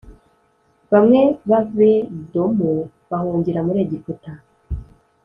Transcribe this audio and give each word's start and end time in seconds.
bamwe 0.91 1.21
b’Abedomu 1.49 2.71
bahungira 3.09 3.59
muri 3.67 3.79
Egiputa 3.85 4.31